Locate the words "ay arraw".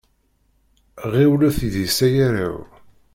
2.07-2.59